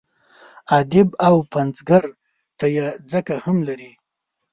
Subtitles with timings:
[0.77, 2.03] ادیب او پنځګر
[2.57, 3.91] ته یې ځکه هم لري.